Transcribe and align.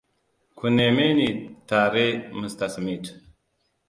Ku 0.57 0.65
neme 0.75 1.05
ni 1.17 1.29
tare 1.69 2.05
Mr 2.39 2.67
Smith. 2.75 3.07